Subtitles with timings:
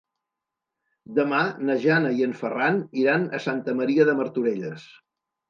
[1.19, 4.91] Demà na Jana i en Ferran iran a Santa Maria de Martorelles.